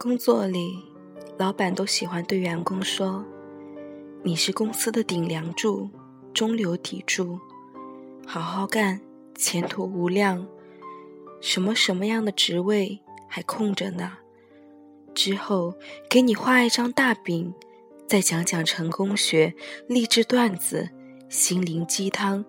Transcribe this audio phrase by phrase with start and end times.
[0.00, 0.78] 工作里，
[1.38, 3.24] 老板都喜欢对员工说
[4.22, 5.90] ：“你是公司的顶梁柱、
[6.32, 7.36] 中流砥柱，
[8.24, 9.00] 好好干，
[9.34, 10.46] 前途无量。
[11.40, 14.12] 什么什么样的职位还空着呢？
[15.16, 15.74] 之后
[16.08, 17.52] 给你画一张大饼，
[18.06, 19.52] 再讲讲成功学、
[19.88, 20.88] 励志段子、
[21.28, 22.44] 心灵鸡汤，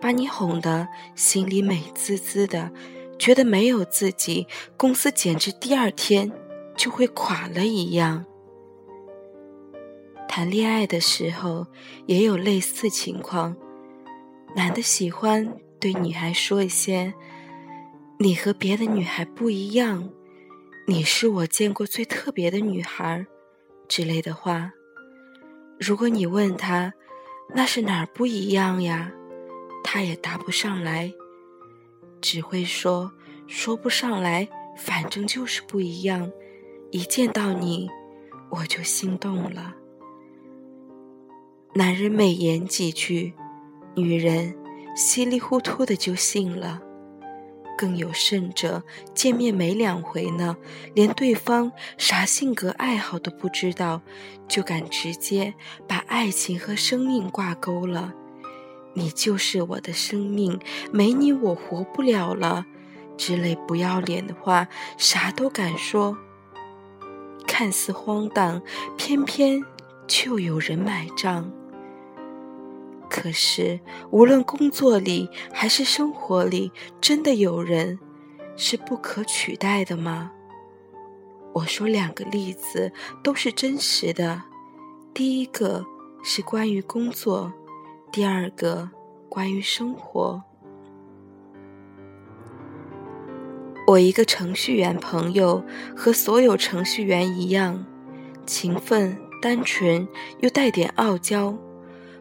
[0.00, 2.70] 把你哄得心里美滋滋的，
[3.18, 6.30] 觉得没有自己，公司简直第二天。”
[6.76, 8.24] 就会垮了一样。
[10.28, 11.66] 谈恋爱的时候
[12.06, 13.56] 也有类似情况，
[14.56, 17.14] 男的喜欢对女孩说一些
[18.18, 20.10] “你和别的女孩不一样，
[20.86, 23.24] 你是我见过最特别的女孩”
[23.86, 24.72] 之类的话。
[25.78, 26.92] 如果你问他
[27.54, 29.12] 那是哪儿不一样呀，
[29.84, 31.12] 他也答不上来，
[32.20, 33.12] 只会说
[33.46, 36.30] 说不上来，反正就是不一样。
[36.94, 37.90] 一见到你，
[38.50, 39.74] 我就心动了。
[41.74, 43.34] 男人美言几句，
[43.96, 44.54] 女人
[44.94, 46.80] 稀里糊涂的就信了。
[47.76, 50.56] 更有甚者，见面没两回呢，
[50.94, 54.00] 连对方啥性格爱好都不知道，
[54.46, 55.52] 就敢直接
[55.88, 58.14] 把爱情和生命挂钩了。
[58.92, 60.60] 你就是我的生命，
[60.92, 62.64] 没你我活不了了，
[63.16, 66.16] 之类不要脸的话，啥都敢说。
[67.56, 68.60] 看似荒诞，
[68.96, 69.64] 偏偏
[70.08, 71.48] 就有人买账。
[73.08, 73.78] 可是，
[74.10, 77.96] 无论工作里还是生活里，真的有人
[78.56, 80.32] 是不可取代的吗？
[81.52, 84.42] 我说两个例子都是真实的。
[85.14, 85.86] 第一个
[86.24, 87.52] 是关于工作，
[88.10, 88.90] 第二个
[89.28, 90.42] 关于生活。
[93.86, 95.62] 我一个程序员朋友
[95.94, 97.84] 和所有程序员一样，
[98.46, 100.08] 勤奋、单纯
[100.40, 101.54] 又带点傲娇。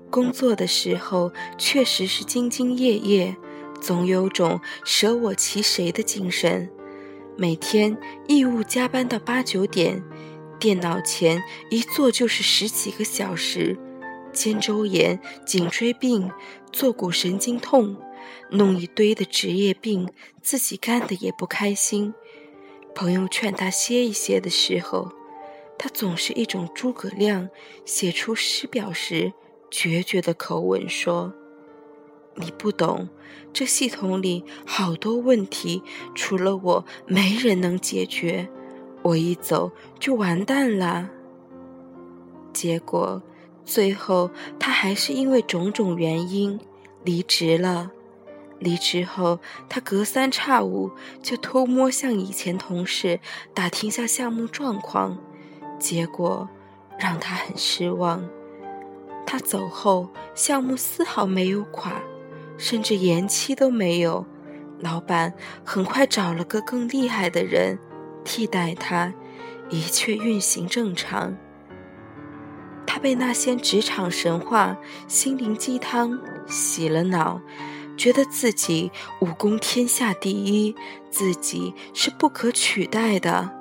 [0.10, 3.36] 工作的时候确实是兢兢业业，
[3.80, 6.70] 总有种舍我其谁的精神。
[7.38, 7.98] 每天
[8.28, 10.04] 义务加班到八九点，
[10.60, 13.80] 电脑前一坐就是十几个小时，
[14.34, 16.30] 肩周炎、颈椎病、
[16.74, 17.96] 坐骨神经痛。
[18.50, 20.10] 弄一堆的职业病，
[20.42, 22.14] 自己干的也不开心。
[22.96, 25.12] 朋友劝他歇一歇的时候，
[25.78, 27.50] 他总是一种诸葛亮
[27.86, 29.34] 写出诗表时
[29.72, 31.34] 决绝的口吻说
[32.38, 33.10] ：“你不懂，
[33.52, 35.82] 这系统里好多问题，
[36.14, 38.48] 除了我没人能解决。
[39.02, 41.10] 我一走就完蛋了。”
[42.54, 43.22] 结果
[43.66, 44.30] 最后
[44.60, 46.60] 他还是因为种种原因
[47.04, 47.92] 离职了。
[48.64, 50.90] 离职后，他隔三差五
[51.22, 53.20] 就偷摸向以前同事
[53.54, 55.18] 打听下项目状况，
[55.78, 56.50] 结果
[56.98, 58.24] 让他很失望。
[59.26, 62.02] 他走后，项目丝毫没有垮，
[62.58, 64.26] 甚至延期都没有。
[64.80, 67.78] 老板很快找了个更厉害的人
[68.26, 69.14] 替代他，
[69.70, 71.36] 一切运行正常。
[72.86, 77.42] 他被那些职场神话、心灵鸡汤洗了脑。
[77.98, 80.76] 觉得自己武功天下第一，
[81.10, 83.52] 自己是不可取代的。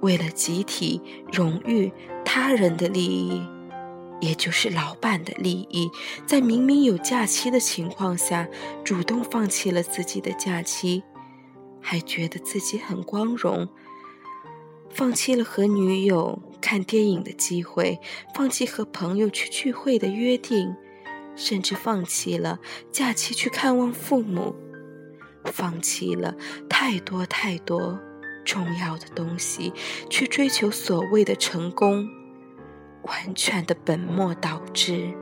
[0.00, 1.00] 为了集体
[1.32, 1.92] 荣誉、
[2.24, 3.42] 他人的利益，
[4.20, 5.90] 也就是老板的利益，
[6.24, 8.46] 在明明有假期的情况下，
[8.84, 11.02] 主动放弃了自己的假期，
[11.80, 13.68] 还觉得自己很光荣。
[14.90, 17.98] 放弃了和女友看电影的机会，
[18.34, 20.74] 放弃和朋友去聚会的约定。
[21.38, 22.58] 甚至放弃了
[22.90, 24.56] 假期去看望父母，
[25.44, 26.34] 放弃了
[26.68, 27.96] 太多太多
[28.44, 29.72] 重要的东西，
[30.10, 32.08] 去追求所谓的成功，
[33.02, 35.14] 完全的本末倒置。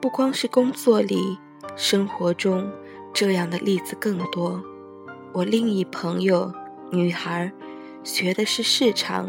[0.00, 1.38] 不光是工作里，
[1.76, 2.72] 生活中
[3.12, 4.62] 这样的例子更多。
[5.34, 6.50] 我另一朋友，
[6.90, 7.52] 女孩，
[8.02, 9.28] 学的是市场，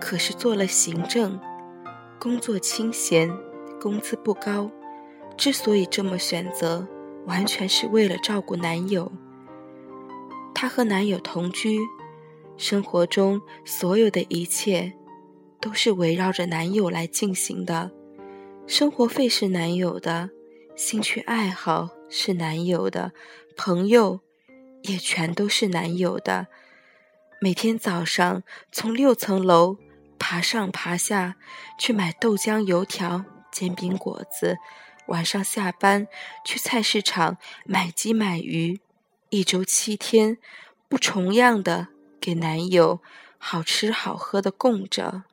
[0.00, 1.38] 可是做了行政。
[2.18, 3.30] 工作清闲，
[3.80, 4.70] 工资不高，
[5.36, 6.86] 之所以这么选择，
[7.26, 9.12] 完全是为了照顾男友。
[10.54, 11.78] 她和男友同居，
[12.56, 14.94] 生活中所有的一切
[15.60, 17.90] 都是围绕着男友来进行的。
[18.66, 20.30] 生活费是男友的，
[20.74, 23.12] 兴趣爱好是男友的，
[23.54, 24.20] 朋友
[24.84, 26.46] 也全都是男友的。
[27.40, 29.76] 每天早上从六层楼。
[30.26, 31.36] 爬上爬下
[31.76, 34.56] 去买豆浆、油条、煎饼果子，
[35.08, 36.06] 晚上下班
[36.46, 37.36] 去菜市场
[37.66, 38.80] 买鸡买鱼，
[39.28, 40.38] 一周七天，
[40.88, 41.88] 不重样的
[42.18, 43.02] 给男友
[43.36, 45.24] 好吃好喝的供着。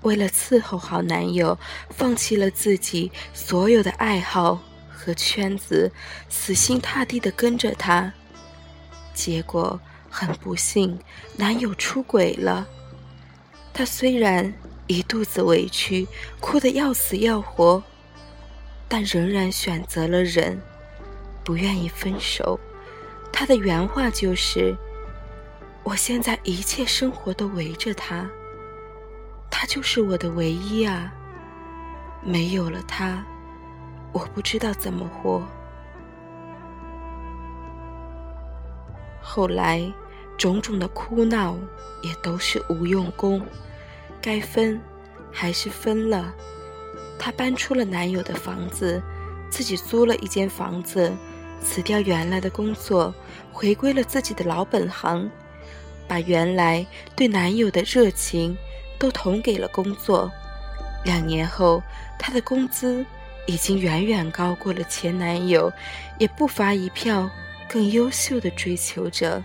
[0.00, 1.58] 为了伺候好男友，
[1.90, 5.92] 放弃了自己所有的爱好和圈子，
[6.30, 8.14] 死心塌地的跟着他。
[9.16, 9.80] 结果
[10.10, 10.96] 很不幸，
[11.36, 12.68] 男友出轨了。
[13.72, 14.52] 她虽然
[14.86, 16.06] 一肚子委屈，
[16.38, 17.82] 哭得要死要活，
[18.86, 20.60] 但仍然选择了忍，
[21.42, 22.60] 不愿意分手。
[23.32, 24.76] 她的原话就是
[25.82, 28.28] ：“我现在一切生活都围着他。”
[29.50, 31.10] 他就是我的唯一啊！
[32.22, 33.24] 没有了他，
[34.12, 35.42] 我不知道怎么活。
[39.26, 39.92] 后来，
[40.38, 41.56] 种种的哭闹
[42.02, 43.44] 也都是无用功，
[44.22, 44.80] 该分
[45.32, 46.32] 还是分了。
[47.18, 49.02] 她搬出了男友的房子，
[49.50, 51.12] 自己租了一间房子，
[51.60, 53.12] 辞掉原来的工作，
[53.52, 55.28] 回归了自己的老本行，
[56.06, 56.86] 把原来
[57.16, 58.56] 对男友的热情。
[58.98, 60.32] 都投给了工作，
[61.04, 61.82] 两年后，
[62.18, 63.04] 她的工资
[63.46, 65.70] 已经远远高过了前男友，
[66.16, 67.28] 也不乏一票
[67.68, 69.42] 更优秀的追求者。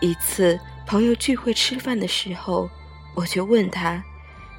[0.00, 2.68] 一次朋友聚会吃饭的时候，
[3.14, 4.02] 我就问他：“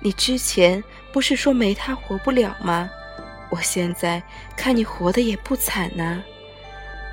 [0.01, 2.89] 你之前不是说没他活不了吗？
[3.49, 4.21] 我现在
[4.55, 6.21] 看你活得也不惨呐。”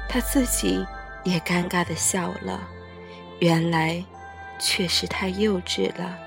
[0.09, 0.85] 他自己
[1.25, 2.61] 也尴尬的笑了，
[3.41, 4.05] 原来。
[4.61, 6.19] 确实太幼稚了，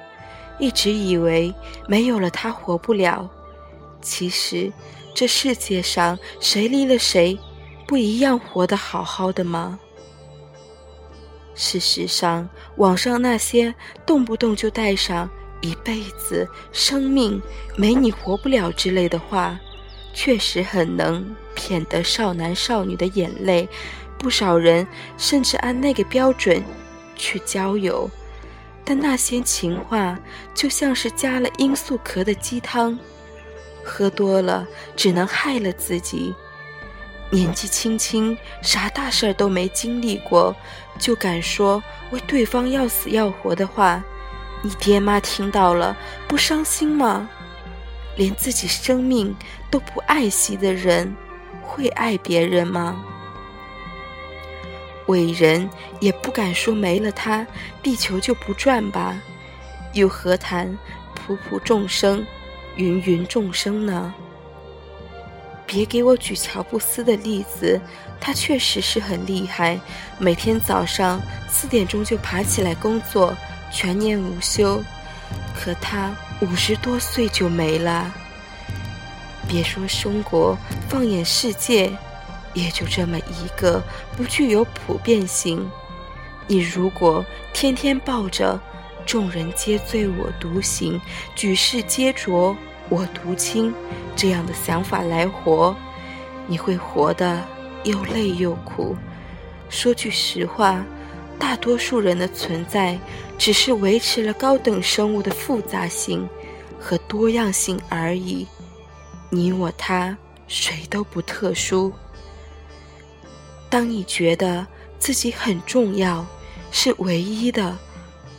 [0.58, 1.54] 一直以为
[1.86, 3.30] 没有了他活不了。
[4.02, 4.72] 其实，
[5.14, 7.38] 这世界上谁离了谁，
[7.92, 9.78] 不一样活得好好的吗？
[11.54, 12.48] 事实上，
[12.78, 15.30] 网上那些动不动就带上
[15.60, 17.42] 一辈子、生命
[17.76, 19.60] 没你活不了之类的话，
[20.14, 23.68] 确实很能骗得少男少女的眼泪。
[24.18, 26.64] 不少人甚至按那个标准
[27.18, 28.10] 去交友。
[28.86, 30.18] 但那些情话
[30.54, 32.98] 就像是加了罂粟壳的鸡汤，
[33.84, 34.66] 喝多了
[34.96, 36.34] 只能害了自己。
[37.32, 40.54] 年纪轻轻，啥大事儿都没经历过，
[41.00, 41.82] 就敢说
[42.12, 44.04] 为对方要死要活的话，
[44.62, 45.96] 你爹妈听到了
[46.28, 47.30] 不伤心吗？
[48.18, 49.34] 连自己生命
[49.70, 51.16] 都不爱惜的人，
[51.62, 53.02] 会爱别人吗？
[55.08, 55.70] 伟人
[56.02, 57.48] 也不敢说没了他，
[57.82, 59.18] 地球就不转吧？
[59.94, 60.78] 又何谈
[61.16, 62.26] 普普众生、
[62.76, 64.14] 芸芸众生呢？
[65.74, 67.80] 别给我举乔布斯的例子，
[68.20, 69.80] 他确实是很厉害，
[70.20, 73.34] 每天早上四点钟就爬起来工作，
[73.72, 74.84] 全年无休。
[75.56, 78.14] 可他五十多岁就没了。
[79.48, 80.58] 别说中国，
[80.90, 81.90] 放眼世界。
[82.54, 83.82] 也就这么一个，
[84.18, 85.72] 不具有普遍性。
[86.48, 88.60] 你如果天天抱着
[89.08, 91.00] “众人皆醉我独醒，
[91.34, 92.54] 举世皆浊
[92.92, 93.74] 我独清”
[94.16, 95.74] 这样的想法来活，
[96.46, 97.42] 你会活得
[97.86, 98.96] 又累又苦。
[99.70, 100.86] 说句实话，
[101.40, 103.00] 大多数人的存在，
[103.38, 106.28] 只是维持了高等生物的复杂性
[106.78, 108.46] 和多样性而已。
[109.30, 110.16] 你我他，
[110.48, 111.92] 谁都不特殊。
[113.70, 114.68] 当你觉得
[115.00, 116.26] 自己很重要，
[116.70, 117.78] 是唯一的、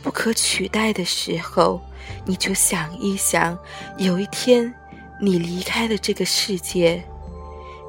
[0.03, 1.81] 不可取代的时候，
[2.25, 3.57] 你就想一想：
[3.97, 4.73] 有一天
[5.19, 7.03] 你离开了这个世界，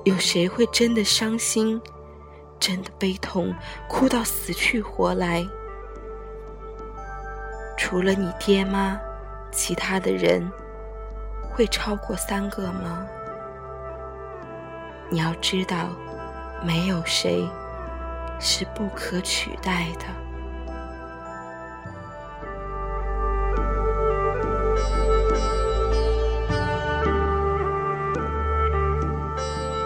[0.04, 1.80] 有谁会真的伤心、
[2.59, 3.54] 真的悲痛、
[3.88, 5.47] 哭到死去活来？
[7.76, 8.99] 除了你爹妈，
[9.52, 10.50] 其他的人
[11.50, 13.06] 会超过三个吗？
[15.11, 15.90] 你要知道。
[16.62, 17.47] 没有谁
[18.40, 20.24] 是不可取代的。